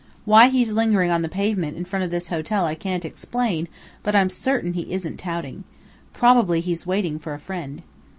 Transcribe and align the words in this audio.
Why 0.25 0.47
he's 0.47 0.71
lingering 0.71 1.11
on 1.11 1.21
the 1.21 1.29
pavement 1.29 1.77
in 1.77 1.85
front 1.85 2.03
of 2.03 2.09
this 2.09 2.29
hotel 2.29 2.65
I 2.65 2.73
can't 2.73 3.05
explain, 3.05 3.67
but 4.01 4.15
I'm 4.15 4.31
certain 4.31 4.73
he 4.73 4.91
isn't 4.91 5.17
touting. 5.17 5.63
Probably 6.11 6.59
he's 6.59 6.87
waiting 6.87 7.19
for 7.19 7.35
a 7.35 7.39
friend." 7.39 7.83